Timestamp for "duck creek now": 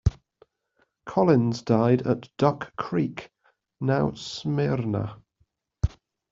2.37-4.13